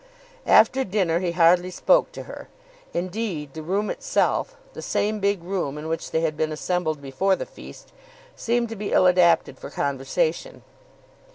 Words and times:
After 0.47 0.83
dinner 0.83 1.19
he 1.19 1.33
hardly 1.33 1.69
spoke 1.69 2.11
to 2.13 2.23
her; 2.23 2.47
indeed, 2.91 3.53
the 3.53 3.61
room 3.61 3.91
itself, 3.91 4.55
the 4.73 4.81
same 4.81 5.19
big 5.19 5.43
room 5.43 5.77
in 5.77 5.87
which 5.87 6.09
they 6.09 6.21
had 6.21 6.35
been 6.35 6.51
assembled 6.51 7.03
before 7.03 7.35
the 7.35 7.45
feast, 7.45 7.93
seemed 8.35 8.69
to 8.69 8.75
be 8.75 8.93
ill 8.93 9.05
adapted 9.05 9.59
for 9.59 9.69
conversation. 9.69 10.63